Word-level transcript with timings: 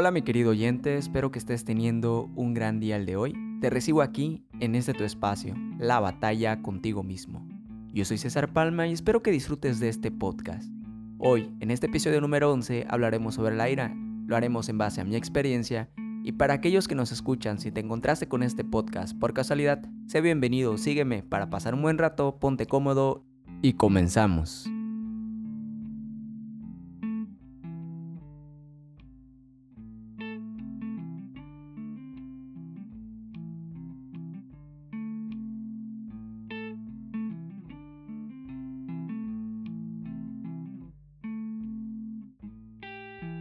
Hola 0.00 0.12
mi 0.12 0.22
querido 0.22 0.50
oyente, 0.50 0.96
espero 0.96 1.32
que 1.32 1.40
estés 1.40 1.64
teniendo 1.64 2.30
un 2.36 2.54
gran 2.54 2.78
día 2.78 2.94
el 2.94 3.04
de 3.04 3.16
hoy. 3.16 3.34
Te 3.60 3.68
recibo 3.68 4.00
aquí, 4.00 4.44
en 4.60 4.76
este 4.76 4.94
tu 4.94 5.02
espacio, 5.02 5.56
La 5.76 5.98
Batalla 5.98 6.62
contigo 6.62 7.02
mismo. 7.02 7.44
Yo 7.92 8.04
soy 8.04 8.16
César 8.16 8.52
Palma 8.52 8.86
y 8.86 8.92
espero 8.92 9.24
que 9.24 9.32
disfrutes 9.32 9.80
de 9.80 9.88
este 9.88 10.12
podcast. 10.12 10.70
Hoy, 11.18 11.52
en 11.58 11.72
este 11.72 11.88
episodio 11.88 12.20
número 12.20 12.52
11, 12.52 12.86
hablaremos 12.88 13.34
sobre 13.34 13.56
la 13.56 13.68
ira. 13.70 13.92
Lo 14.28 14.36
haremos 14.36 14.68
en 14.68 14.78
base 14.78 15.00
a 15.00 15.04
mi 15.04 15.16
experiencia 15.16 15.90
y 16.22 16.30
para 16.30 16.54
aquellos 16.54 16.86
que 16.86 16.94
nos 16.94 17.10
escuchan, 17.10 17.58
si 17.58 17.72
te 17.72 17.80
encontraste 17.80 18.28
con 18.28 18.44
este 18.44 18.62
podcast 18.62 19.18
por 19.18 19.34
casualidad, 19.34 19.82
sé 20.06 20.20
bienvenido, 20.20 20.78
sígueme 20.78 21.24
para 21.24 21.50
pasar 21.50 21.74
un 21.74 21.82
buen 21.82 21.98
rato, 21.98 22.38
ponte 22.38 22.66
cómodo 22.66 23.24
y 23.62 23.72
comenzamos. 23.72 24.70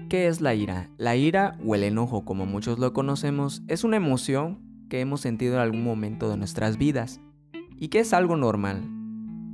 ¿Qué 0.10 0.28
es 0.28 0.40
la 0.40 0.56
ira? 0.56 0.90
La 0.98 1.18
ira 1.18 1.58
o 1.66 1.76
el 1.76 1.84
enojo, 1.84 2.24
como 2.24 2.46
muchos 2.46 2.80
lo 2.80 2.94
conocemos, 2.94 3.62
es 3.68 3.84
una 3.84 3.98
emoción 3.98 4.60
que 4.90 5.02
hemos 5.02 5.20
sentido 5.20 5.56
en 5.56 5.60
algún 5.60 5.84
momento 5.84 6.30
de 6.30 6.38
nuestras 6.38 6.78
vidas 6.78 7.20
y 7.78 7.90
que 7.90 8.00
es 8.00 8.14
algo 8.14 8.38
normal. 8.38 8.90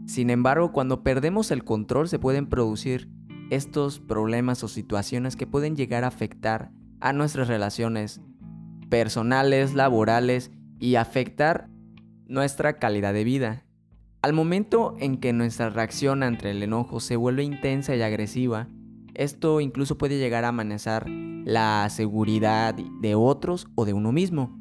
Sin 0.06 0.30
embargo, 0.30 0.72
cuando 0.72 1.02
perdemos 1.02 1.50
el 1.50 1.64
control 1.64 2.08
se 2.08 2.20
pueden 2.20 2.46
producir 2.46 3.10
estos 3.50 4.00
problemas 4.00 4.64
o 4.64 4.68
situaciones 4.68 5.36
que 5.36 5.48
pueden 5.48 5.76
llegar 5.76 6.04
a 6.04 6.10
afectar 6.10 6.70
a 7.00 7.14
nuestras 7.14 7.48
relaciones 7.48 8.22
personales, 8.92 9.74
laborales 9.74 10.52
y 10.80 10.96
afectar 10.96 11.68
nuestra 12.28 12.78
calidad 12.78 13.16
de 13.16 13.24
vida. 13.24 13.66
Al 14.22 14.34
momento 14.34 14.96
en 15.00 15.18
que 15.18 15.34
nuestra 15.34 15.72
reacción 15.72 16.22
ante 16.22 16.52
el 16.52 16.62
enojo 16.62 17.00
se 17.00 17.16
vuelve 17.16 17.44
intensa 17.44 17.96
y 17.96 18.04
agresiva, 18.04 18.68
esto 19.16 19.62
incluso 19.62 19.98
puede 19.98 20.18
llegar 20.18 20.46
a 20.46 20.50
amenazar 20.50 21.10
la 21.10 21.88
seguridad 21.90 22.74
de 22.74 23.16
otros 23.16 23.68
o 23.76 23.86
de 23.86 23.94
uno 23.94 24.12
mismo. 24.12 24.58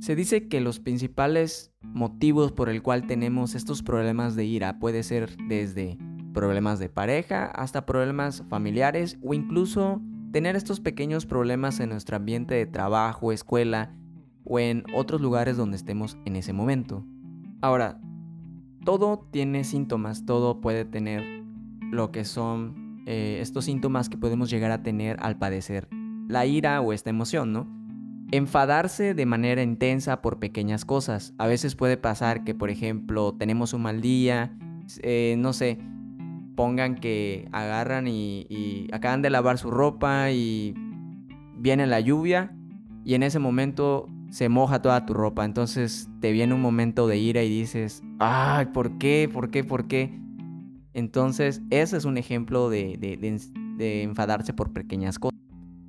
Se 0.00 0.16
dice 0.16 0.48
que 0.48 0.60
los 0.60 0.80
principales 0.80 1.72
motivos 1.82 2.52
por 2.52 2.68
el 2.68 2.82
cual 2.82 3.06
tenemos 3.06 3.54
estos 3.54 3.82
problemas 3.82 4.34
de 4.34 4.46
ira 4.46 4.78
puede 4.78 5.02
ser 5.02 5.36
desde 5.48 5.98
problemas 6.32 6.78
de 6.78 6.88
pareja 6.88 7.46
hasta 7.46 7.84
problemas 7.86 8.44
familiares 8.48 9.18
o 9.22 9.34
incluso 9.34 10.00
tener 10.32 10.56
estos 10.56 10.80
pequeños 10.80 11.26
problemas 11.26 11.80
en 11.80 11.90
nuestro 11.90 12.16
ambiente 12.16 12.54
de 12.54 12.66
trabajo, 12.66 13.32
escuela 13.32 13.94
o 14.44 14.58
en 14.58 14.84
otros 14.94 15.20
lugares 15.20 15.56
donde 15.56 15.76
estemos 15.76 16.16
en 16.24 16.36
ese 16.36 16.52
momento. 16.52 17.04
Ahora, 17.60 18.00
todo 18.84 19.28
tiene 19.30 19.64
síntomas, 19.64 20.24
todo 20.24 20.60
puede 20.60 20.84
tener 20.84 21.22
lo 21.90 22.10
que 22.10 22.24
son 22.24 22.79
eh, 23.06 23.38
estos 23.40 23.64
síntomas 23.64 24.08
que 24.08 24.16
podemos 24.16 24.50
llegar 24.50 24.70
a 24.70 24.82
tener 24.82 25.16
al 25.20 25.38
padecer 25.38 25.88
la 26.28 26.46
ira 26.46 26.80
o 26.80 26.92
esta 26.92 27.10
emoción, 27.10 27.52
¿no? 27.52 27.66
Enfadarse 28.30 29.14
de 29.14 29.26
manera 29.26 29.62
intensa 29.62 30.22
por 30.22 30.38
pequeñas 30.38 30.84
cosas. 30.84 31.34
A 31.38 31.46
veces 31.46 31.74
puede 31.74 31.96
pasar 31.96 32.44
que, 32.44 32.54
por 32.54 32.70
ejemplo, 32.70 33.34
tenemos 33.34 33.72
un 33.74 33.82
mal 33.82 34.00
día, 34.00 34.56
eh, 35.02 35.34
no 35.38 35.52
sé, 35.52 35.78
pongan 36.54 36.94
que 36.94 37.48
agarran 37.50 38.06
y, 38.06 38.46
y 38.48 38.88
acaban 38.92 39.22
de 39.22 39.30
lavar 39.30 39.58
su 39.58 39.70
ropa 39.70 40.30
y 40.30 40.74
viene 41.56 41.86
la 41.86 42.00
lluvia 42.00 42.54
y 43.04 43.14
en 43.14 43.22
ese 43.22 43.38
momento 43.38 44.06
se 44.30 44.48
moja 44.48 44.80
toda 44.80 45.04
tu 45.06 45.14
ropa. 45.14 45.44
Entonces 45.44 46.08
te 46.20 46.32
viene 46.32 46.54
un 46.54 46.60
momento 46.60 47.06
de 47.06 47.18
ira 47.18 47.42
y 47.42 47.48
dices, 47.48 48.02
ay, 48.18 48.66
¿por 48.66 48.98
qué? 48.98 49.28
¿Por 49.32 49.50
qué? 49.50 49.64
¿Por 49.64 49.88
qué? 49.88 50.18
Entonces, 50.92 51.62
ese 51.70 51.96
es 51.96 52.04
un 52.04 52.18
ejemplo 52.18 52.68
de, 52.68 52.98
enfadarse 53.78 54.52
por 54.52 54.72
pequeñas 54.72 55.18
cosas. 55.18 55.38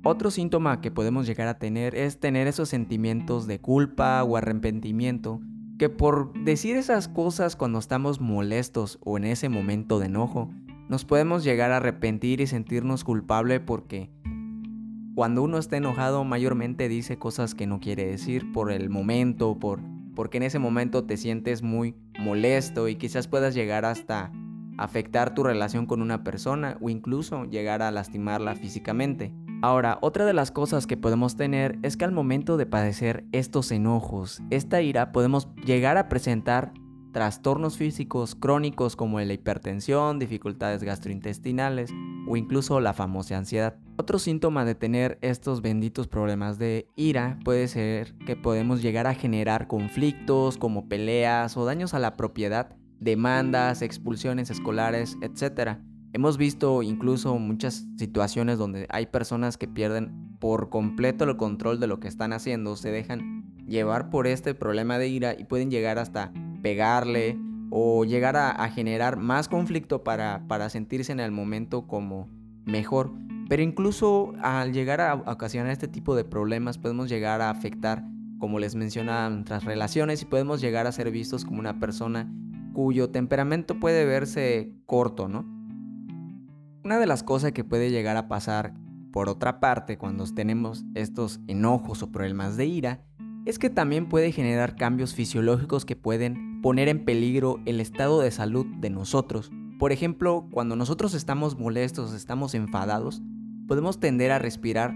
Otro 0.04 0.30
síntoma 0.30 0.80
que 0.80 0.90
podemos 0.90 1.26
llegar 1.26 1.48
a 1.48 1.58
tener 1.58 1.94
es 1.94 2.18
tener 2.18 2.48
esos 2.48 2.68
sentimientos 2.68 3.46
de 3.46 3.60
culpa 3.60 4.22
o 4.24 4.36
arrepentimiento, 4.36 5.40
que 5.78 5.88
por 5.88 6.32
decir 6.44 6.76
esas 6.76 7.08
cosas 7.08 7.54
cuando 7.54 7.78
estamos 7.78 8.20
molestos 8.20 8.98
o 9.04 9.16
en 9.16 9.24
ese 9.24 9.48
momento 9.48 9.98
de 9.98 10.06
enojo, 10.06 10.50
nos 10.88 11.04
podemos 11.04 11.44
llegar 11.44 11.70
a 11.70 11.78
arrepentir 11.78 12.40
y 12.40 12.46
sentirnos 12.46 13.04
culpable 13.04 13.60
porque 13.60 14.10
cuando 15.14 15.42
uno 15.42 15.58
está 15.58 15.76
enojado 15.76 16.24
mayormente 16.24 16.88
dice 16.88 17.18
cosas 17.18 17.54
que 17.54 17.66
no 17.66 17.80
quiere 17.80 18.06
decir 18.06 18.50
por 18.52 18.72
el 18.72 18.90
momento, 18.90 19.58
por, 19.58 19.80
porque 20.14 20.38
en 20.38 20.42
ese 20.44 20.58
momento 20.58 21.04
te 21.04 21.16
sientes 21.16 21.62
muy 21.62 21.94
molesto 22.18 22.88
y 22.88 22.96
quizás 22.96 23.28
puedas 23.28 23.54
llegar 23.54 23.84
hasta 23.84 24.32
afectar 24.78 25.34
tu 25.34 25.42
relación 25.42 25.86
con 25.86 26.02
una 26.02 26.24
persona 26.24 26.76
o 26.80 26.90
incluso 26.90 27.44
llegar 27.44 27.82
a 27.82 27.90
lastimarla 27.90 28.54
físicamente. 28.54 29.32
Ahora, 29.62 29.98
otra 30.00 30.24
de 30.26 30.32
las 30.32 30.50
cosas 30.50 30.86
que 30.86 30.96
podemos 30.96 31.36
tener 31.36 31.78
es 31.82 31.96
que 31.96 32.04
al 32.04 32.12
momento 32.12 32.56
de 32.56 32.66
padecer 32.66 33.24
estos 33.30 33.70
enojos, 33.70 34.42
esta 34.50 34.82
ira, 34.82 35.12
podemos 35.12 35.48
llegar 35.64 35.98
a 35.98 36.08
presentar 36.08 36.72
trastornos 37.12 37.76
físicos 37.76 38.34
crónicos 38.34 38.96
como 38.96 39.20
la 39.20 39.32
hipertensión, 39.32 40.18
dificultades 40.18 40.82
gastrointestinales 40.82 41.92
o 42.26 42.36
incluso 42.36 42.80
la 42.80 42.92
famosa 42.92 43.36
ansiedad. 43.36 43.76
Otro 43.98 44.18
síntoma 44.18 44.64
de 44.64 44.74
tener 44.74 45.18
estos 45.20 45.60
benditos 45.60 46.08
problemas 46.08 46.58
de 46.58 46.88
ira 46.96 47.38
puede 47.44 47.68
ser 47.68 48.16
que 48.26 48.34
podemos 48.34 48.82
llegar 48.82 49.06
a 49.06 49.14
generar 49.14 49.68
conflictos 49.68 50.56
como 50.56 50.88
peleas 50.88 51.56
o 51.56 51.64
daños 51.64 51.94
a 51.94 51.98
la 51.98 52.16
propiedad 52.16 52.74
demandas, 53.02 53.82
expulsiones 53.82 54.50
escolares, 54.50 55.18
etc. 55.22 55.78
Hemos 56.12 56.36
visto 56.36 56.82
incluso 56.82 57.36
muchas 57.38 57.86
situaciones 57.96 58.58
donde 58.58 58.86
hay 58.90 59.06
personas 59.06 59.56
que 59.56 59.66
pierden 59.66 60.36
por 60.38 60.70
completo 60.70 61.24
el 61.24 61.36
control 61.36 61.80
de 61.80 61.86
lo 61.86 62.00
que 62.00 62.08
están 62.08 62.32
haciendo, 62.32 62.76
se 62.76 62.90
dejan 62.90 63.44
llevar 63.66 64.10
por 64.10 64.26
este 64.26 64.54
problema 64.54 64.98
de 64.98 65.08
ira 65.08 65.34
y 65.38 65.44
pueden 65.44 65.70
llegar 65.70 65.98
hasta 65.98 66.32
pegarle 66.62 67.38
o 67.70 68.04
llegar 68.04 68.36
a, 68.36 68.68
generar 68.68 69.16
más 69.16 69.48
conflicto 69.48 70.04
para, 70.04 70.44
para 70.46 70.68
sentirse 70.68 71.10
en 71.10 71.20
el 71.20 71.32
momento 71.32 71.86
como 71.86 72.28
mejor. 72.66 73.12
Pero 73.48 73.62
incluso 73.62 74.32
al 74.42 74.72
llegar 74.72 75.00
a 75.00 75.14
ocasionar 75.14 75.72
este 75.72 75.88
tipo 75.88 76.14
de 76.14 76.24
problemas 76.24 76.76
podemos 76.76 77.08
llegar 77.08 77.40
a 77.40 77.50
afectar, 77.50 78.04
como 78.38 78.58
les 78.58 78.74
mencionaba, 78.74 79.30
nuestras 79.30 79.64
relaciones 79.64 80.22
y 80.22 80.26
podemos 80.26 80.60
llegar 80.60 80.86
a 80.86 80.92
ser 80.92 81.10
vistos 81.10 81.44
como 81.44 81.60
una 81.60 81.78
persona 81.78 82.30
cuyo 82.72 83.10
temperamento 83.10 83.78
puede 83.78 84.04
verse 84.04 84.72
corto, 84.86 85.28
¿no? 85.28 85.44
Una 86.84 86.98
de 86.98 87.06
las 87.06 87.22
cosas 87.22 87.52
que 87.52 87.64
puede 87.64 87.90
llegar 87.90 88.16
a 88.16 88.28
pasar, 88.28 88.74
por 89.12 89.28
otra 89.28 89.60
parte, 89.60 89.98
cuando 89.98 90.24
tenemos 90.24 90.84
estos 90.94 91.40
enojos 91.46 92.02
o 92.02 92.10
problemas 92.10 92.56
de 92.56 92.66
ira, 92.66 93.04
es 93.44 93.58
que 93.58 93.70
también 93.70 94.08
puede 94.08 94.32
generar 94.32 94.76
cambios 94.76 95.14
fisiológicos 95.14 95.84
que 95.84 95.96
pueden 95.96 96.60
poner 96.62 96.88
en 96.88 97.04
peligro 97.04 97.60
el 97.66 97.80
estado 97.80 98.20
de 98.20 98.30
salud 98.30 98.66
de 98.80 98.88
nosotros. 98.88 99.50
Por 99.78 99.92
ejemplo, 99.92 100.48
cuando 100.50 100.76
nosotros 100.76 101.12
estamos 101.14 101.58
molestos, 101.58 102.14
estamos 102.14 102.54
enfadados, 102.54 103.20
podemos 103.66 104.00
tender 104.00 104.32
a 104.32 104.38
respirar 104.38 104.94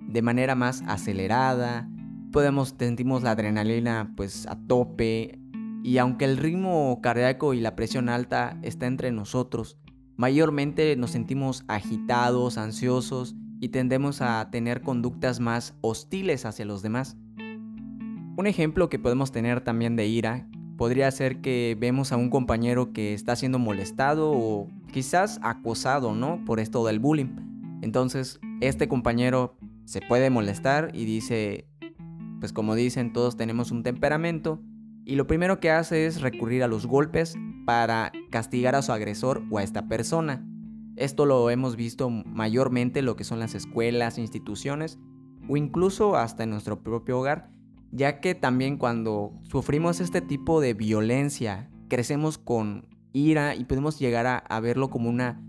de 0.00 0.22
manera 0.22 0.54
más 0.54 0.82
acelerada, 0.86 1.88
podemos 2.32 2.74
sentimos 2.78 3.22
la 3.22 3.32
adrenalina 3.32 4.12
pues 4.16 4.46
a 4.46 4.56
tope, 4.56 5.38
y 5.82 5.98
aunque 5.98 6.24
el 6.24 6.36
ritmo 6.36 7.00
cardíaco 7.02 7.54
y 7.54 7.60
la 7.60 7.74
presión 7.74 8.08
alta 8.08 8.58
está 8.62 8.86
entre 8.86 9.10
nosotros, 9.12 9.78
mayormente 10.16 10.94
nos 10.96 11.12
sentimos 11.12 11.64
agitados, 11.68 12.58
ansiosos 12.58 13.34
y 13.60 13.70
tendemos 13.70 14.20
a 14.20 14.50
tener 14.50 14.82
conductas 14.82 15.40
más 15.40 15.74
hostiles 15.80 16.44
hacia 16.44 16.64
los 16.64 16.82
demás. 16.82 17.16
Un 18.36 18.46
ejemplo 18.46 18.88
que 18.88 18.98
podemos 18.98 19.32
tener 19.32 19.62
también 19.62 19.96
de 19.96 20.06
ira 20.06 20.48
podría 20.76 21.10
ser 21.10 21.40
que 21.40 21.76
vemos 21.78 22.10
a 22.10 22.16
un 22.16 22.30
compañero 22.30 22.92
que 22.92 23.12
está 23.12 23.36
siendo 23.36 23.58
molestado 23.58 24.32
o 24.32 24.68
quizás 24.92 25.38
acosado, 25.42 26.14
¿no? 26.14 26.42
Por 26.46 26.58
esto 26.58 26.86
del 26.86 27.00
bullying. 27.00 27.36
Entonces, 27.82 28.40
este 28.60 28.88
compañero 28.88 29.56
se 29.84 30.00
puede 30.00 30.30
molestar 30.30 30.90
y 30.94 31.04
dice, 31.04 31.66
pues 32.40 32.54
como 32.54 32.74
dicen, 32.74 33.12
todos 33.12 33.36
tenemos 33.36 33.70
un 33.72 33.82
temperamento 33.82 34.62
y 35.10 35.16
lo 35.16 35.26
primero 35.26 35.58
que 35.58 35.72
hace 35.72 36.06
es 36.06 36.20
recurrir 36.20 36.62
a 36.62 36.68
los 36.68 36.86
golpes 36.86 37.34
para 37.66 38.12
castigar 38.30 38.76
a 38.76 38.82
su 38.82 38.92
agresor 38.92 39.42
o 39.50 39.58
a 39.58 39.64
esta 39.64 39.88
persona. 39.88 40.46
Esto 40.94 41.26
lo 41.26 41.50
hemos 41.50 41.74
visto 41.74 42.08
mayormente 42.10 43.00
en 43.00 43.06
lo 43.06 43.16
que 43.16 43.24
son 43.24 43.40
las 43.40 43.56
escuelas, 43.56 44.18
instituciones 44.18 45.00
o 45.48 45.56
incluso 45.56 46.14
hasta 46.14 46.44
en 46.44 46.50
nuestro 46.50 46.84
propio 46.84 47.18
hogar, 47.18 47.50
ya 47.90 48.20
que 48.20 48.36
también 48.36 48.76
cuando 48.76 49.32
sufrimos 49.42 49.98
este 49.98 50.20
tipo 50.20 50.60
de 50.60 50.74
violencia, 50.74 51.68
crecemos 51.88 52.38
con 52.38 52.86
ira 53.12 53.56
y 53.56 53.64
podemos 53.64 53.98
llegar 53.98 54.44
a, 54.48 54.60
verlo 54.60 54.90
como 54.90 55.10
una 55.10 55.42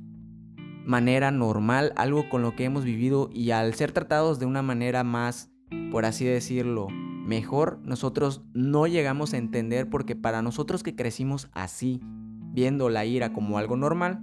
manera 0.87 1.29
normal, 1.29 1.93
algo 1.97 2.29
con 2.29 2.41
lo 2.41 2.55
que 2.55 2.63
hemos 2.63 2.83
vivido 2.83 3.29
y 3.31 3.51
al 3.51 3.75
ser 3.75 3.91
tratados 3.91 4.39
de 4.39 4.47
una 4.47 4.63
manera 4.63 5.03
más, 5.03 5.51
por 5.91 6.05
así 6.05 6.25
decirlo, 6.25 6.87
mejor, 7.25 7.79
nosotros 7.83 8.43
no 8.53 8.87
llegamos 8.87 9.33
a 9.33 9.37
entender 9.37 9.89
porque 9.89 10.15
para 10.15 10.41
nosotros 10.41 10.83
que 10.83 10.95
crecimos 10.95 11.49
así, 11.53 12.01
viendo 12.53 12.89
la 12.89 13.05
ira 13.05 13.33
como 13.33 13.57
algo 13.57 13.77
normal, 13.77 14.21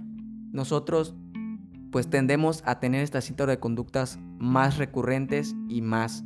nosotros 0.51 1.15
pues 1.91 2.09
tendemos 2.09 2.61
a 2.65 2.79
tener 2.79 3.03
esta 3.03 3.21
cita 3.21 3.45
de 3.45 3.59
conductas 3.59 4.19
más 4.37 4.77
recurrentes 4.77 5.55
y 5.67 5.81
más 5.81 6.23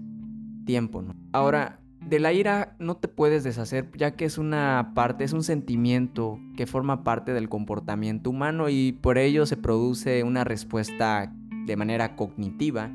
tiempo. 0.66 1.04
Ahora, 1.32 1.80
de 2.02 2.20
la 2.20 2.34
ira 2.34 2.76
no 2.80 2.98
te 2.98 3.08
puedes 3.08 3.44
deshacer 3.44 3.90
ya 3.98 4.16
que 4.16 4.26
es 4.26 4.38
una 4.38 4.92
parte, 4.94 5.24
es 5.24 5.32
un 5.32 5.44
sentimiento 5.44 6.38
que 6.58 6.68
forma 6.68 7.04
parte 7.04 7.34
del 7.34 7.48
comportamiento 7.48 8.30
humano 8.30 8.70
y 8.70 8.92
por 8.92 9.18
ello 9.18 9.46
se 9.46 9.58
produce 9.58 10.24
una 10.24 10.44
respuesta 10.44 11.34
de 11.66 11.78
manera 11.78 12.16
cognitiva 12.16 12.92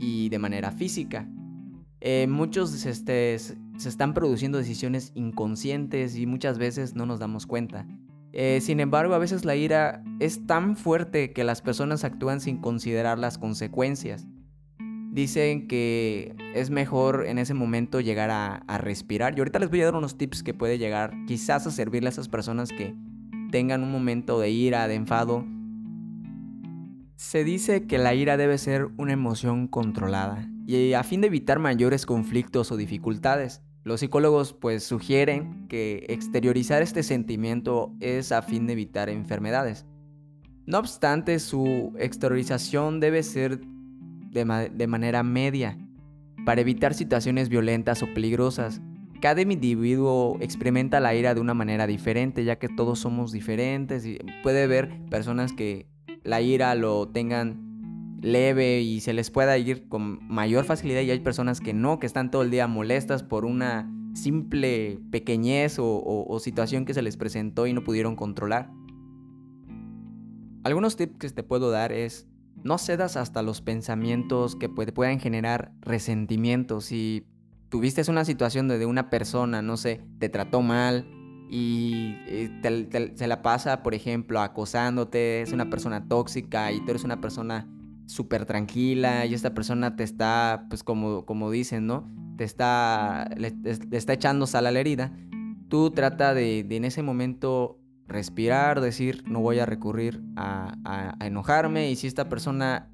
y 0.00 0.28
de 0.28 0.38
manera 0.38 0.72
física. 0.72 1.28
Eh, 2.00 2.26
muchos 2.28 2.86
este, 2.86 3.38
se 3.38 3.88
están 3.88 4.14
produciendo 4.14 4.58
decisiones 4.58 5.12
inconscientes 5.14 6.16
y 6.16 6.26
muchas 6.26 6.58
veces 6.58 6.94
no 6.94 7.06
nos 7.06 7.18
damos 7.18 7.46
cuenta. 7.46 7.86
Eh, 8.32 8.60
sin 8.60 8.78
embargo, 8.78 9.14
a 9.14 9.18
veces 9.18 9.44
la 9.44 9.56
ira 9.56 10.04
es 10.20 10.46
tan 10.46 10.76
fuerte 10.76 11.32
que 11.32 11.44
las 11.44 11.62
personas 11.62 12.04
actúan 12.04 12.40
sin 12.40 12.58
considerar 12.58 13.18
las 13.18 13.38
consecuencias. 13.38 14.26
Dicen 15.10 15.66
que 15.66 16.36
es 16.54 16.70
mejor 16.70 17.24
en 17.26 17.38
ese 17.38 17.54
momento 17.54 18.00
llegar 18.00 18.30
a, 18.30 18.78
respirar. 18.78 19.34
Y 19.36 19.40
ahorita 19.40 19.58
les 19.58 19.70
voy 19.70 19.80
a 19.80 19.86
dar 19.86 19.96
unos 19.96 20.16
tips 20.18 20.42
que 20.42 20.54
puede 20.54 20.78
llegar 20.78 21.14
quizás 21.26 21.66
a 21.66 21.70
servirle 21.70 22.08
a 22.08 22.12
esas 22.12 22.28
personas 22.28 22.68
que 22.68 22.94
tengan 23.50 23.82
un 23.82 23.90
momento 23.90 24.38
de 24.38 24.50
ira, 24.50 24.86
de 24.86 24.94
enfado. 24.94 25.44
Se 27.16 27.42
dice 27.42 27.86
que 27.86 27.98
la 27.98 28.14
ira 28.14 28.36
debe 28.36 28.58
ser 28.58 28.88
una 28.98 29.14
emoción 29.14 29.66
controlada 29.66 30.48
y 30.68 30.92
a 30.92 31.02
fin 31.02 31.22
de 31.22 31.28
evitar 31.28 31.58
mayores 31.58 32.04
conflictos 32.04 32.70
o 32.70 32.76
dificultades. 32.76 33.62
Los 33.84 34.00
psicólogos 34.00 34.52
pues 34.52 34.84
sugieren 34.84 35.66
que 35.66 36.04
exteriorizar 36.10 36.82
este 36.82 37.02
sentimiento 37.02 37.90
es 38.00 38.32
a 38.32 38.42
fin 38.42 38.66
de 38.66 38.74
evitar 38.74 39.08
enfermedades. 39.08 39.86
No 40.66 40.78
obstante, 40.78 41.38
su 41.38 41.94
exteriorización 41.98 43.00
debe 43.00 43.22
ser 43.22 43.62
de, 44.30 44.44
manera 44.86 45.22
media 45.22 45.78
para 46.44 46.60
evitar 46.60 46.92
situaciones 46.92 47.48
violentas 47.48 48.02
o 48.02 48.12
peligrosas. 48.12 48.82
Cada 49.22 49.40
individuo 49.40 50.36
experimenta 50.42 51.00
la 51.00 51.14
ira 51.14 51.34
de 51.34 51.40
una 51.40 51.54
manera 51.54 51.86
diferente, 51.86 52.44
ya 52.44 52.58
que 52.58 52.68
todos 52.68 52.98
somos 52.98 53.32
diferentes 53.32 54.04
y 54.04 54.18
puede 54.42 54.64
haber 54.64 54.90
personas 55.08 55.54
que 55.54 55.86
la 56.24 56.42
ira 56.42 56.74
lo 56.74 57.08
tengan 57.08 57.67
leve 58.20 58.80
y 58.80 59.00
se 59.00 59.12
les 59.12 59.30
pueda 59.30 59.56
ir 59.58 59.88
con 59.88 60.18
mayor 60.28 60.64
facilidad 60.64 61.02
y 61.02 61.10
hay 61.10 61.20
personas 61.20 61.60
que 61.60 61.72
no, 61.72 61.98
que 61.98 62.06
están 62.06 62.30
todo 62.30 62.42
el 62.42 62.50
día 62.50 62.66
molestas 62.66 63.22
por 63.22 63.44
una 63.44 63.92
simple 64.14 65.00
pequeñez 65.10 65.76
o, 65.78 66.38
situación 66.40 66.84
que 66.84 66.94
se 66.94 67.02
les 67.02 67.16
presentó 67.16 67.66
y 67.66 67.72
no 67.72 67.84
pudieron 67.84 68.16
controlar. 68.16 68.70
Algunos 70.64 70.96
tips 70.96 71.18
que 71.18 71.30
te 71.30 71.42
puedo 71.42 71.70
dar 71.70 71.92
es 71.92 72.26
no 72.64 72.78
cedas 72.78 73.16
hasta 73.16 73.42
los 73.42 73.62
pensamientos 73.62 74.56
que 74.56 74.68
puedan 74.68 75.20
generar 75.20 75.72
resentimiento. 75.80 76.80
Si 76.80 77.24
tuviste 77.68 78.02
una 78.10 78.24
situación 78.24 78.66
donde 78.66 78.86
una 78.86 79.10
persona, 79.10 79.62
no 79.62 79.76
sé, 79.76 80.02
te 80.18 80.28
trató 80.28 80.60
mal 80.60 81.06
y 81.50 82.16
eh, 82.26 83.12
se 83.14 83.26
la 83.28 83.42
pasa, 83.42 83.82
por 83.82 83.94
ejemplo, 83.94 84.40
acosándote, 84.40 85.42
es 85.42 85.52
una 85.52 85.70
persona 85.70 86.08
tóxica 86.08 86.72
y 86.72 86.80
tú 86.84 86.90
eres 86.90 87.04
una 87.04 87.20
persona 87.20 87.68
súper 88.08 88.46
tranquila 88.46 89.26
y 89.26 89.34
esta 89.34 89.52
persona 89.54 89.94
te 89.94 90.02
está, 90.02 90.66
pues 90.70 90.82
como, 90.82 91.26
como 91.26 91.50
dicen, 91.50 91.86
¿no? 91.86 92.08
Te 92.36 92.44
está, 92.44 93.28
le, 93.36 93.54
está 93.92 94.14
echando 94.14 94.46
sal 94.46 94.66
a 94.66 94.72
la 94.72 94.80
herida. 94.80 95.12
Tú 95.68 95.90
trata 95.90 96.32
de, 96.32 96.60
en 96.60 96.84
ese 96.84 97.02
momento 97.02 97.78
respirar, 98.06 98.80
decir, 98.80 99.24
no 99.26 99.40
voy 99.40 99.58
a 99.58 99.66
recurrir 99.66 100.22
a, 100.36 101.16
enojarme 101.20 101.90
y 101.90 101.96
si 101.96 102.06
esta 102.06 102.30
persona 102.30 102.88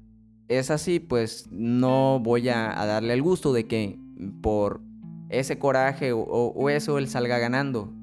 es 0.49 0.69
así, 0.69 0.99
pues 0.99 1.47
no 1.49 2.19
voy 2.19 2.49
a, 2.49 2.73
darle 2.85 3.13
el 3.13 3.21
gusto 3.21 3.53
de 3.53 3.67
que 3.67 3.97
por 4.41 4.81
ese 5.29 5.57
coraje 5.57 6.11
o, 6.11 6.19
o 6.19 6.69
eso 6.69 6.97
él 6.97 7.07
salga 7.07 7.39
ganando. 7.39 7.93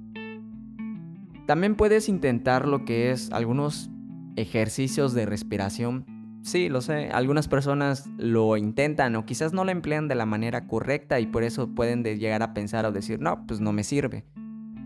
También 1.47 1.75
puedes 1.75 2.09
intentar 2.09 2.67
lo 2.67 2.87
que 2.87 3.11
es 3.11 3.31
algunos 3.33 3.91
ejercicios 4.37 5.13
de 5.13 5.27
respiración 5.27 6.07
Sí, 6.43 6.69
lo 6.69 6.81
sé. 6.81 7.09
Algunas 7.11 7.47
personas 7.47 8.09
lo 8.19 8.57
intentan 8.57 9.15
o 9.15 9.25
quizás 9.25 9.53
no 9.53 9.65
lo 9.65 9.71
emplean 9.71 10.09
de 10.09 10.17
la 10.17 10.27
manera 10.27 10.67
correcta 10.67 11.21
y 11.21 11.27
por 11.27 11.45
eso 11.45 11.69
pueden 11.69 12.03
llegar 12.03 12.43
a 12.43 12.53
pensar 12.53 12.85
o 12.85 12.93
decir, 12.93 13.21
no, 13.21 13.47
pues 13.47 13.61
no 13.61 13.73
me 13.73 13.85
sirve. 13.85 14.25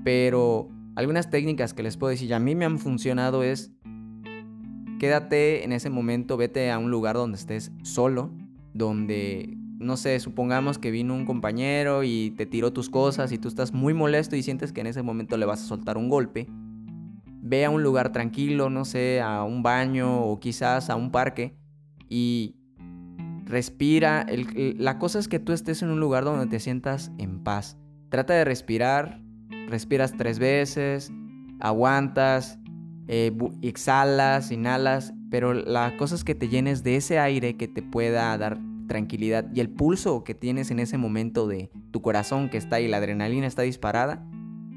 Pero 0.05 0.69
algunas 0.97 1.31
técnicas 1.31 1.73
que 1.73 1.83
les 1.83 1.97
puedo 1.97 2.11
decir, 2.11 2.33
a 2.35 2.39
mí 2.39 2.55
me 2.55 2.67
han 2.67 2.79
funcionado 2.79 3.43
es, 3.43 3.73
quédate 5.01 5.65
en 5.65 5.73
ese 5.73 5.89
momento, 5.89 6.37
vete 6.37 6.71
a 6.71 6.79
un 6.79 6.91
lugar 6.91 7.17
donde 7.17 7.39
estés 7.39 7.73
solo, 7.83 8.31
donde, 8.75 9.57
no 9.79 9.97
sé, 9.97 10.21
supongamos 10.21 10.79
que 10.79 10.91
vino 10.91 11.15
un 11.15 11.25
compañero 11.25 12.05
y 12.05 12.35
te 12.37 12.45
tiró 12.45 12.75
tus 12.75 12.91
cosas 12.91 13.33
y 13.33 13.39
tú 13.39 13.49
estás 13.49 13.73
muy 13.73 13.95
molesto 13.95 14.37
y 14.37 14.43
sientes 14.43 14.73
que 14.73 14.83
en 14.83 14.89
ese 14.89 15.03
momento 15.03 15.39
le 15.39 15.47
vas 15.47 15.63
a 15.63 15.67
soltar 15.67 15.97
un 15.97 16.11
golpe 16.11 16.47
ve 17.49 17.65
a 17.65 17.71
un 17.71 17.83
lugar 17.83 18.13
tranquilo, 18.13 18.71
no 18.71 18.85
sé, 18.85 19.21
a 19.21 19.45
un 19.45 19.63
baño 19.63 20.25
o 20.25 20.39
quizás 20.41 20.91
a 20.91 20.97
un 20.97 21.11
parque 21.11 21.57
y 22.09 22.57
respira. 23.45 24.27
la 24.29 24.99
cosa 24.99 25.19
es 25.19 25.29
que 25.29 25.39
tú 25.39 25.53
estés 25.53 25.83
en 25.83 25.91
un 25.91 26.01
lugar 26.01 26.25
donde 26.25 26.47
te 26.47 26.61
sientas 26.61 27.13
en 27.19 27.43
paz. 27.43 27.79
Trata 28.09 28.35
de 28.35 28.45
respirar, 28.45 29.21
respiras 29.69 30.15
tres 30.17 30.39
veces, 30.39 31.13
aguantas, 31.61 32.59
eh, 33.09 33.37
exhalas, 33.63 34.51
inhalas, 34.51 35.15
pero 35.31 35.55
la 35.55 35.97
cosa 35.97 36.15
es 36.15 36.25
que 36.25 36.35
te 36.35 36.49
llenes 36.49 36.83
de 36.83 36.97
ese 36.97 37.19
aire 37.19 37.57
que 37.57 37.69
te 37.69 37.83
pueda 37.83 38.37
dar 38.37 38.59
tranquilidad 38.87 39.47
y 39.53 39.61
el 39.61 39.69
pulso 39.69 40.25
que 40.25 40.35
tienes 40.35 40.71
en 40.71 40.79
ese 40.79 40.99
momento 40.99 41.47
de 41.47 41.71
tu 41.91 42.03
corazón 42.03 42.49
que 42.49 42.57
está 42.57 42.77
ahí, 42.77 42.89
la 42.89 42.99
adrenalina 42.99 43.47
está 43.47 43.63
disparada, 43.63 44.25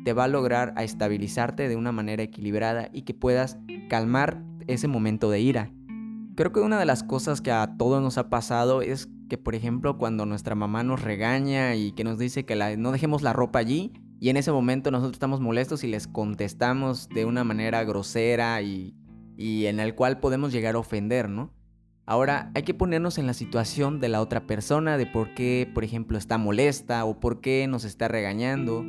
te 0.10 0.14
va 0.14 0.24
a 0.24 0.28
lograr 0.28 0.74
a 0.76 0.84
estabilizarte 0.84 1.70
de 1.70 1.76
una 1.76 1.92
manera 1.92 2.24
equilibrada 2.24 2.90
y 2.92 3.04
que 3.04 3.14
puedas 3.14 3.60
calmar 3.90 4.42
ese 4.66 4.88
momento 4.88 5.30
de 5.30 5.40
ira. 5.40 5.72
Creo 6.36 6.52
que 6.52 6.62
una 6.62 6.80
de 6.80 6.86
las 6.88 7.04
cosas 7.04 7.42
que 7.42 7.52
a 7.52 7.76
todos 7.78 8.02
nos 8.02 8.18
ha 8.18 8.28
pasado 8.28 8.82
es 8.82 9.08
que, 9.30 9.38
por 9.38 9.54
ejemplo, 9.54 10.00
cuando 10.00 10.26
nuestra 10.26 10.56
mamá 10.56 10.82
nos 10.82 11.04
regaña 11.04 11.76
y 11.76 11.92
que 11.92 12.04
nos 12.04 12.18
dice 12.18 12.44
que 12.44 12.56
no 12.76 12.92
dejemos 12.92 13.22
la 13.22 13.34
ropa 13.34 13.60
allí, 13.60 13.94
y 14.20 14.30
en 14.30 14.38
ese 14.38 14.52
momento 14.52 14.90
nosotros 14.90 15.14
estamos 15.14 15.42
molestos 15.42 15.84
y 15.84 15.88
les 15.88 16.08
contestamos 16.08 17.08
de 17.10 17.26
una 17.26 17.44
manera 17.44 17.84
grosera 17.84 18.64
y, 18.64 18.96
y 19.38 19.68
en 19.68 19.80
el 19.80 19.94
cual 19.94 20.20
podemos 20.20 20.52
llegar 20.52 20.74
a 20.74 20.80
ofender, 20.80 21.30
¿no? 21.30 21.54
Ahora 22.08 22.50
hay 22.56 22.64
que 22.64 22.74
ponernos 22.74 23.20
en 23.20 23.28
la 23.28 23.36
situación 23.36 24.00
de 24.00 24.10
la 24.10 24.22
otra 24.22 24.48
persona, 24.48 24.98
de 24.98 25.06
por 25.06 25.36
qué, 25.36 25.70
por 25.72 25.84
ejemplo, 25.84 26.18
está 26.18 26.40
molesta 26.40 27.06
o 27.06 27.20
por 27.20 27.42
qué 27.42 27.68
nos 27.68 27.84
está 27.84 28.08
regañando. 28.08 28.84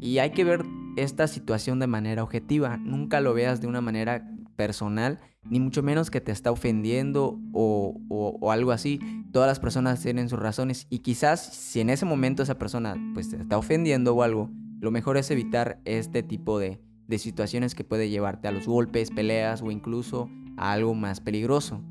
Y 0.00 0.18
hay 0.18 0.30
que 0.30 0.44
ver 0.44 0.64
esta 0.96 1.26
situación 1.26 1.78
de 1.80 1.86
manera 1.86 2.22
objetiva, 2.22 2.76
nunca 2.76 3.20
lo 3.20 3.34
veas 3.34 3.60
de 3.60 3.66
una 3.66 3.80
manera 3.80 4.30
personal, 4.56 5.18
ni 5.44 5.60
mucho 5.60 5.82
menos 5.82 6.10
que 6.10 6.20
te 6.20 6.32
está 6.32 6.50
ofendiendo 6.50 7.38
o, 7.52 8.50
algo 8.50 8.72
así. 8.72 9.00
Todas 9.32 9.48
las 9.48 9.60
personas 9.60 10.00
tienen 10.00 10.28
sus 10.28 10.38
razones 10.38 10.86
y 10.90 11.00
quizás 11.00 11.40
si 11.40 11.80
en 11.80 11.90
ese 11.90 12.04
momento 12.04 12.42
esa 12.42 12.58
persona 12.58 12.96
pues 13.14 13.30
te 13.30 13.36
está 13.36 13.58
ofendiendo 13.58 14.14
o 14.14 14.22
algo, 14.22 14.50
lo 14.80 14.90
mejor 14.90 15.16
es 15.16 15.30
evitar 15.30 15.80
este 15.84 16.22
tipo 16.22 16.58
de, 16.58 16.80
de 17.06 17.18
situaciones 17.18 17.74
que 17.74 17.84
puede 17.84 18.08
llevarte 18.08 18.48
a 18.48 18.52
los 18.52 18.66
golpes, 18.66 19.10
peleas 19.10 19.62
o 19.62 19.70
incluso 19.70 20.28
a 20.56 20.72
algo 20.72 20.94
más 20.94 21.20
peligroso. 21.20 21.82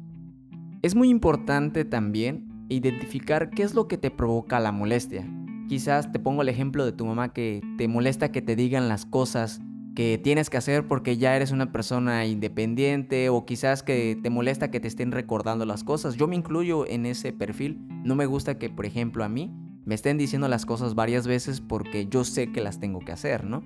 Es 0.82 0.96
muy 0.96 1.10
importante 1.10 1.86
también 1.86 2.66
identificar 2.70 3.50
qué 3.50 3.64
es 3.64 3.74
lo 3.74 3.88
que 3.88 3.98
te 3.98 4.12
provoca 4.12 4.60
la 4.60 4.72
molestia. 4.72 5.26
Quizás 5.67 6.12
te 6.12 6.19
pongo 6.19 6.41
el 6.41 6.50
ejemplo 6.50 6.86
de 6.86 6.91
tu 6.91 7.05
mamá 7.05 7.33
que 7.33 7.62
te 7.77 7.88
molesta 7.88 8.31
que 8.31 8.41
te 8.41 8.55
digan 8.55 8.88
las 8.88 9.05
cosas 9.05 9.62
que 9.97 10.19
tienes 10.24 10.51
que 10.51 10.57
hacer 10.57 10.88
porque 10.88 11.17
ya 11.17 11.36
eres 11.36 11.51
una 11.51 11.71
persona 11.71 12.25
independiente 12.27 13.29
o 13.29 13.45
quizás 13.45 13.81
que 13.81 14.15
te 14.21 14.29
molesta 14.29 14.69
que 14.69 14.79
te 14.79 14.88
estén 14.88 15.12
recordando 15.12 15.65
las 15.65 15.83
cosas. 15.83 16.15
Yo 16.15 16.27
me 16.27 16.36
incluyo 16.36 16.88
en 16.88 17.07
ese 17.07 17.33
perfil. 17.33 17.81
No 18.03 18.15
me 18.15 18.27
gusta 18.27 18.59
que, 18.59 18.69
por 18.69 18.86
ejemplo, 18.86 19.24
a 19.24 19.29
mí 19.29 19.51
me 19.86 19.95
estén 19.95 20.19
diciendo 20.19 20.47
las 20.47 20.67
cosas 20.67 20.93
varias 20.93 21.25
veces 21.25 21.62
porque 21.62 22.05
yo 22.07 22.24
sé 22.24 22.51
que 22.51 22.62
las 22.62 22.79
tengo 22.79 23.00
que 23.00 23.12
hacer, 23.12 23.43
¿no? 23.43 23.63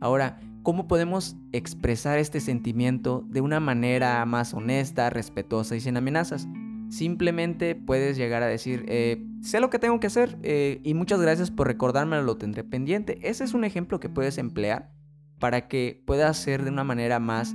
Ahora, 0.00 0.40
¿cómo 0.64 0.88
podemos 0.88 1.36
expresar 1.52 2.18
este 2.18 2.40
sentimiento 2.40 3.24
de 3.28 3.40
una 3.40 3.60
manera 3.60 4.24
más 4.26 4.54
honesta, 4.54 5.10
respetuosa 5.10 5.76
y 5.76 5.80
sin 5.80 5.96
amenazas? 5.96 6.48
Simplemente 6.88 7.74
puedes 7.74 8.16
llegar 8.16 8.42
a 8.42 8.46
decir, 8.46 8.84
eh, 8.88 9.24
sé 9.42 9.60
lo 9.60 9.70
que 9.70 9.78
tengo 9.78 10.00
que 10.00 10.06
hacer 10.06 10.38
eh, 10.42 10.80
y 10.84 10.94
muchas 10.94 11.20
gracias 11.20 11.50
por 11.50 11.66
recordármelo, 11.66 12.22
lo 12.22 12.36
tendré 12.36 12.64
pendiente. 12.64 13.18
Ese 13.22 13.44
es 13.44 13.54
un 13.54 13.64
ejemplo 13.64 14.00
que 14.00 14.08
puedes 14.08 14.38
emplear 14.38 14.90
para 15.38 15.68
que 15.68 16.02
puedas 16.06 16.36
ser 16.38 16.64
de 16.64 16.70
una 16.70 16.84
manera 16.84 17.18
más 17.18 17.54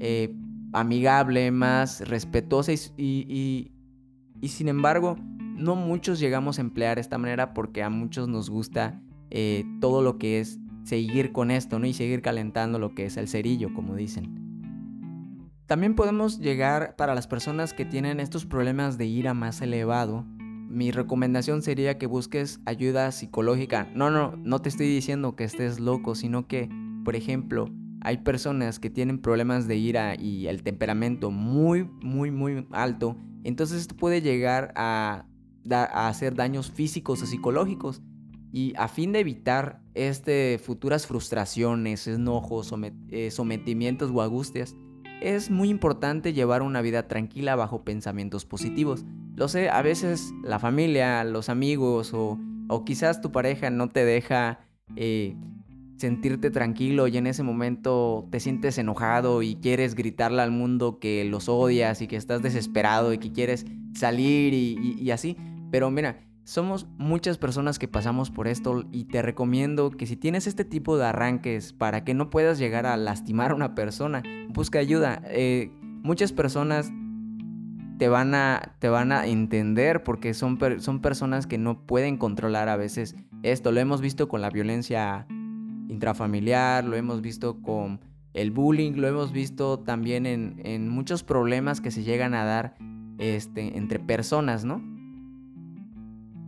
eh, 0.00 0.34
amigable, 0.72 1.50
más 1.50 2.06
respetuosa 2.08 2.72
y, 2.72 2.80
y, 2.96 3.70
sin 4.48 4.68
embargo 4.68 5.16
no 5.56 5.76
muchos 5.76 6.20
llegamos 6.20 6.58
a 6.58 6.62
emplear 6.62 6.98
esta 6.98 7.16
manera 7.16 7.54
porque 7.54 7.82
a 7.82 7.88
muchos 7.88 8.28
nos 8.28 8.50
gusta 8.50 9.00
eh, 9.30 9.64
todo 9.80 10.02
lo 10.02 10.18
que 10.18 10.40
es 10.40 10.58
seguir 10.82 11.32
con 11.32 11.50
esto, 11.50 11.78
¿no? 11.78 11.86
Y 11.86 11.94
seguir 11.94 12.20
calentando 12.22 12.78
lo 12.78 12.94
que 12.94 13.06
es 13.06 13.16
el 13.16 13.28
cerillo, 13.28 13.72
como 13.72 13.94
dicen. 13.94 14.43
También 15.66 15.94
podemos 15.94 16.40
llegar 16.40 16.94
para 16.96 17.14
las 17.14 17.26
personas 17.26 17.72
que 17.72 17.86
tienen 17.86 18.20
estos 18.20 18.44
problemas 18.44 18.98
de 18.98 19.06
ira 19.06 19.32
más 19.32 19.62
elevado. 19.62 20.24
Mi 20.68 20.90
recomendación 20.90 21.62
sería 21.62 21.96
que 21.96 22.06
busques 22.06 22.60
ayuda 22.66 23.10
psicológica. 23.12 23.88
No, 23.94 24.10
no, 24.10 24.36
no 24.36 24.60
te 24.60 24.68
estoy 24.68 24.88
diciendo 24.88 25.36
que 25.36 25.44
estés 25.44 25.80
loco, 25.80 26.14
sino 26.16 26.46
que, 26.46 26.68
por 27.02 27.16
ejemplo, 27.16 27.70
hay 28.02 28.18
personas 28.18 28.78
que 28.78 28.90
tienen 28.90 29.18
problemas 29.18 29.66
de 29.66 29.76
ira 29.76 30.14
y 30.20 30.48
el 30.48 30.62
temperamento 30.62 31.30
muy, 31.30 31.84
muy, 32.02 32.30
muy 32.30 32.66
alto. 32.70 33.16
Entonces 33.42 33.80
esto 33.80 33.96
puede 33.96 34.20
llegar 34.20 34.74
a, 34.76 35.24
hacer 35.70 36.34
daños 36.34 36.70
físicos 36.70 37.22
o 37.22 37.26
psicológicos. 37.26 38.02
Y 38.52 38.74
a 38.76 38.88
fin 38.88 39.12
de 39.12 39.20
evitar 39.20 39.80
este, 39.94 40.60
futuras 40.62 41.06
frustraciones, 41.06 42.06
enojos, 42.06 42.72
eh, 43.08 43.30
sometimientos 43.30 44.10
o 44.14 44.20
angustias, 44.20 44.76
es 45.20 45.50
muy 45.50 45.68
importante 45.68 46.32
llevar 46.32 46.62
una 46.62 46.82
vida 46.82 47.08
tranquila 47.08 47.56
bajo 47.56 47.84
pensamientos 47.84 48.44
positivos. 48.44 49.04
Lo 49.36 49.48
sé, 49.48 49.68
a 49.70 49.82
veces 49.82 50.32
la 50.42 50.58
familia, 50.58 51.24
los 51.24 51.48
amigos 51.48 52.12
o, 52.14 52.38
quizás 52.84 53.20
tu 53.20 53.32
pareja 53.32 53.70
no 53.70 53.88
te 53.88 54.04
deja 54.04 54.60
eh, 54.96 55.36
sentirte 55.96 56.50
tranquilo 56.50 57.06
y 57.06 57.16
en 57.16 57.26
ese 57.26 57.42
momento 57.42 58.26
te 58.30 58.40
sientes 58.40 58.78
enojado 58.78 59.42
y 59.42 59.56
quieres 59.56 59.94
gritarle 59.94 60.42
al 60.42 60.50
mundo 60.50 60.98
que 60.98 61.24
los 61.24 61.48
odias 61.48 62.02
y 62.02 62.08
que 62.08 62.16
estás 62.16 62.42
desesperado 62.42 63.12
y 63.12 63.18
que 63.18 63.32
quieres 63.32 63.64
salir 63.94 64.52
y 64.52 65.10
así. 65.10 65.36
Pero 65.70 65.90
mira, 65.90 66.20
somos 66.44 66.86
muchas 66.98 67.38
personas 67.38 67.78
que 67.78 67.88
pasamos 67.88 68.30
por 68.30 68.48
esto 68.48 68.84
y 68.92 69.04
te 69.04 69.22
recomiendo 69.22 69.90
que 69.90 70.06
si 70.06 70.16
tienes 70.16 70.46
este 70.46 70.64
tipo 70.64 70.98
de 70.98 71.06
arranques 71.06 71.72
para 71.72 72.04
que 72.04 72.12
no 72.12 72.28
puedas 72.28 72.58
llegar 72.58 72.86
a 72.86 72.96
lastimar 72.98 73.52
a 73.52 73.54
una 73.54 73.74
persona, 73.74 74.22
busca 74.50 74.78
ayuda. 74.78 75.22
Eh, 75.26 75.72
muchas 76.02 76.32
personas 76.32 76.92
te 77.98 78.08
van 78.08 78.34
a, 78.34 78.74
te 78.78 78.90
van 78.90 79.10
a 79.10 79.26
entender 79.26 80.02
porque 80.02 80.34
son, 80.34 80.58
son 80.78 81.00
personas 81.00 81.46
que 81.46 81.56
no 81.56 81.86
pueden 81.86 82.18
controlar 82.18 82.68
a 82.68 82.76
veces 82.76 83.16
esto. 83.42 83.72
Lo 83.72 83.80
hemos 83.80 84.02
visto 84.02 84.28
con 84.28 84.42
la 84.42 84.50
violencia 84.50 85.26
intrafamiliar, 85.88 86.84
lo 86.84 86.96
hemos 86.96 87.22
visto 87.22 87.62
con 87.62 88.00
el 88.34 88.50
bullying, 88.50 88.92
lo 88.96 89.08
hemos 89.08 89.32
visto 89.32 89.78
también 89.78 90.26
en, 90.26 90.60
en 90.64 90.90
muchos 90.90 91.22
problemas 91.22 91.80
que 91.80 91.90
se 91.90 92.02
llegan 92.02 92.34
a 92.34 92.44
dar 92.44 92.74
este, 93.18 93.78
entre 93.78 93.98
personas, 93.98 94.66
¿no? 94.66 94.93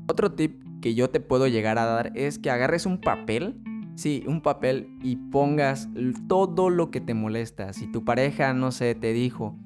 Otro 0.08 0.32
tip 0.32 0.62
que 0.80 0.94
yo 0.94 1.10
te 1.10 1.20
puedo 1.20 1.48
llegar 1.48 1.78
a 1.78 1.84
dar 1.84 2.12
es 2.14 2.38
que 2.38 2.50
agarres 2.50 2.86
un 2.86 3.00
papel, 3.00 3.60
sí, 3.96 4.24
un 4.26 4.40
papel 4.40 4.88
y 5.02 5.16
pongas 5.16 5.88
todo 6.28 6.70
lo 6.70 6.90
que 6.90 7.00
te 7.00 7.14
molesta. 7.14 7.72
Si 7.72 7.90
tu 7.90 8.04
pareja, 8.04 8.52
no 8.52 8.70
sé, 8.70 8.94
te 8.94 9.12
dijo, 9.12 9.58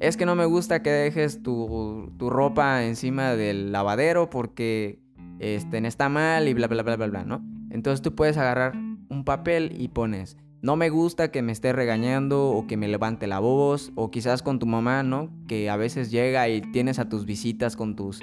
es 0.00 0.16
que 0.16 0.26
no 0.26 0.36
me 0.36 0.44
gusta 0.44 0.82
que 0.82 0.90
dejes 0.90 1.42
tu, 1.42 2.12
ropa 2.18 2.84
encima 2.84 3.34
del 3.34 3.72
lavadero 3.72 4.30
porque 4.30 5.00
este, 5.40 5.84
está 5.86 6.08
mal 6.08 6.46
y 6.46 6.54
bla, 6.54 6.68
bla, 6.68 6.82
bla, 6.82 6.96
bla, 6.96 7.06
bla, 7.06 7.24
¿no? 7.24 7.44
Entonces 7.70 8.02
tú 8.02 8.14
puedes 8.14 8.36
agarrar 8.36 8.74
un 9.08 9.24
papel 9.24 9.72
y 9.76 9.88
pones, 9.88 10.36
no 10.62 10.76
me 10.76 10.90
gusta 10.90 11.30
que 11.30 11.42
me 11.42 11.52
esté 11.52 11.72
regañando 11.72 12.50
o 12.50 12.66
que 12.66 12.76
me 12.76 12.88
levante 12.88 13.26
la 13.26 13.38
voz 13.38 13.92
o 13.94 14.10
quizás 14.10 14.42
con 14.42 14.58
tu 14.58 14.66
mamá, 14.66 15.02
¿no? 15.02 15.30
Que 15.46 15.70
a 15.70 15.76
veces 15.76 16.10
llega 16.10 16.48
y 16.48 16.60
tienes 16.60 16.98
a 16.98 17.08
tus 17.08 17.24
visitas 17.24 17.76
con 17.76 17.96
tus 17.96 18.20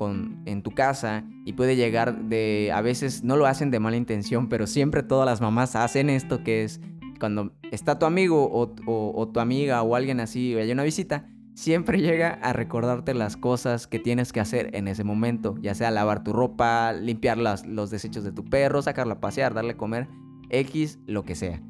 en 0.00 0.62
tu 0.62 0.70
casa 0.70 1.24
y 1.44 1.54
puede 1.54 1.76
llegar 1.76 2.24
de, 2.24 2.70
a 2.72 2.80
veces 2.80 3.24
no 3.24 3.36
lo 3.36 3.46
hacen 3.46 3.70
de 3.70 3.80
mala 3.80 3.96
intención, 3.96 4.48
pero 4.48 4.66
siempre 4.66 5.02
todas 5.02 5.26
las 5.26 5.40
mamás 5.40 5.74
hacen 5.74 6.10
esto 6.10 6.44
que 6.44 6.64
es 6.64 6.80
cuando 7.18 7.52
está 7.70 7.98
tu 7.98 8.06
amigo 8.06 8.48
o, 8.52 9.28
tu 9.28 9.40
amiga 9.40 9.82
o 9.82 9.94
alguien 9.94 10.20
así 10.20 10.54
o 10.54 10.58
hay 10.58 10.70
una 10.70 10.84
visita, 10.84 11.26
siempre 11.54 12.00
llega 12.00 12.30
a 12.42 12.52
recordarte 12.52 13.14
las 13.14 13.36
cosas 13.36 13.86
que 13.86 13.98
tienes 13.98 14.32
que 14.32 14.40
hacer 14.40 14.70
en 14.74 14.88
ese 14.88 15.04
momento, 15.04 15.56
ya 15.60 15.74
sea 15.74 15.90
lavar 15.90 16.22
tu 16.22 16.32
ropa, 16.32 16.92
limpiar 16.92 17.38
los 17.38 17.90
desechos 17.90 18.24
de 18.24 18.32
tu 18.32 18.44
perro, 18.44 18.82
sacarla 18.82 19.14
a 19.14 19.20
pasear, 19.20 19.54
darle 19.54 19.72
a 19.72 19.76
comer, 19.76 20.08
X, 20.50 20.98
lo 21.06 21.24
que 21.24 21.34
sea. 21.34 21.60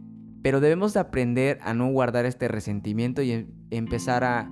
Pero 0.43 0.61
debemos 0.61 0.95
de 0.95 1.01
aprender 1.01 1.59
a 1.63 1.75
no 1.75 1.91
guardar 1.91 2.25
este 2.27 2.47
resentimiento 2.49 3.23
y 3.23 3.33
em, 3.33 3.47
empezar 3.71 4.23
a, 4.23 4.51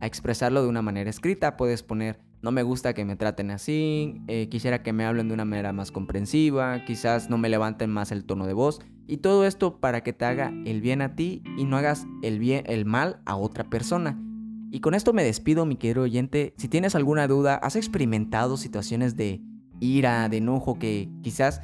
a 0.00 0.06
expresarlo 0.06 0.62
de 0.62 0.68
una 0.68 0.82
manera 0.82 1.10
escrita. 1.10 1.56
Puedes 1.56 1.82
poner 1.82 2.20
no 2.44 2.52
me 2.52 2.62
gusta 2.62 2.92
que 2.92 3.06
me 3.06 3.16
traten 3.16 3.50
así, 3.50 4.20
eh, 4.28 4.50
quisiera 4.50 4.82
que 4.82 4.92
me 4.92 5.06
hablen 5.06 5.28
de 5.28 5.34
una 5.34 5.46
manera 5.46 5.72
más 5.72 5.90
comprensiva, 5.90 6.84
quizás 6.84 7.30
no 7.30 7.38
me 7.38 7.48
levanten 7.48 7.88
más 7.88 8.12
el 8.12 8.26
tono 8.26 8.46
de 8.46 8.52
voz. 8.52 8.80
Y 9.06 9.16
todo 9.16 9.46
esto 9.46 9.80
para 9.80 10.02
que 10.02 10.12
te 10.12 10.26
haga 10.26 10.52
el 10.66 10.82
bien 10.82 11.00
a 11.00 11.16
ti 11.16 11.42
y 11.56 11.64
no 11.64 11.78
hagas 11.78 12.06
el, 12.22 12.38
bien, 12.38 12.62
el 12.66 12.84
mal 12.84 13.22
a 13.24 13.36
otra 13.36 13.64
persona. 13.64 14.20
Y 14.70 14.80
con 14.80 14.92
esto 14.92 15.14
me 15.14 15.24
despido, 15.24 15.64
mi 15.64 15.76
querido 15.76 16.02
oyente. 16.02 16.52
Si 16.58 16.68
tienes 16.68 16.94
alguna 16.94 17.26
duda, 17.28 17.54
¿has 17.54 17.76
experimentado 17.76 18.58
situaciones 18.58 19.16
de 19.16 19.40
ira, 19.80 20.28
de 20.28 20.36
enojo 20.36 20.78
que 20.78 21.08
quizás 21.22 21.62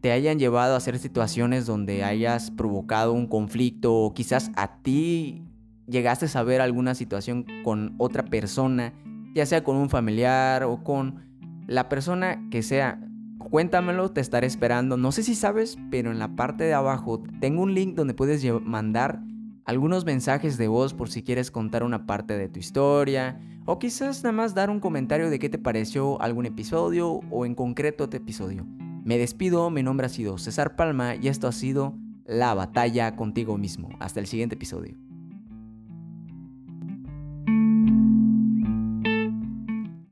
te 0.00 0.12
hayan 0.12 0.38
llevado 0.38 0.74
a 0.74 0.76
hacer 0.76 1.00
situaciones 1.00 1.66
donde 1.66 2.04
hayas 2.04 2.52
provocado 2.52 3.14
un 3.14 3.26
conflicto 3.26 3.92
o 3.96 4.14
quizás 4.14 4.52
a 4.54 4.80
ti 4.82 5.42
llegaste 5.88 6.26
a 6.38 6.42
ver 6.44 6.60
alguna 6.60 6.94
situación 6.94 7.46
con 7.64 7.96
otra 7.98 8.24
persona 8.24 8.94
ya 9.34 9.46
sea 9.46 9.64
con 9.64 9.76
un 9.76 9.90
familiar 9.90 10.64
o 10.64 10.82
con 10.82 11.24
la 11.66 11.88
persona 11.88 12.48
que 12.50 12.62
sea. 12.62 13.00
Cuéntamelo, 13.38 14.10
te 14.10 14.20
estaré 14.20 14.46
esperando. 14.46 14.96
No 14.96 15.12
sé 15.12 15.22
si 15.22 15.34
sabes, 15.34 15.78
pero 15.90 16.10
en 16.10 16.18
la 16.18 16.36
parte 16.36 16.64
de 16.64 16.74
abajo 16.74 17.22
tengo 17.40 17.62
un 17.62 17.74
link 17.74 17.94
donde 17.94 18.14
puedes 18.14 18.44
mandar 18.62 19.22
algunos 19.64 20.04
mensajes 20.04 20.58
de 20.58 20.68
voz 20.68 20.94
por 20.94 21.10
si 21.10 21.22
quieres 21.22 21.50
contar 21.50 21.82
una 21.82 22.06
parte 22.06 22.36
de 22.36 22.48
tu 22.48 22.58
historia 22.58 23.40
o 23.66 23.78
quizás 23.78 24.22
nada 24.24 24.32
más 24.32 24.54
dar 24.54 24.68
un 24.68 24.80
comentario 24.80 25.30
de 25.30 25.38
qué 25.38 25.48
te 25.48 25.58
pareció 25.58 26.20
algún 26.20 26.46
episodio 26.46 27.20
o 27.30 27.46
en 27.46 27.54
concreto 27.54 28.04
este 28.04 28.16
episodio. 28.16 28.66
Me 29.04 29.16
despido, 29.16 29.70
mi 29.70 29.82
nombre 29.82 30.06
ha 30.06 30.10
sido 30.10 30.38
César 30.38 30.76
Palma 30.76 31.14
y 31.16 31.28
esto 31.28 31.48
ha 31.48 31.52
sido 31.52 31.94
La 32.26 32.54
batalla 32.54 33.16
contigo 33.16 33.58
mismo. 33.58 33.88
Hasta 33.98 34.20
el 34.20 34.26
siguiente 34.26 34.56
episodio. 34.56 35.09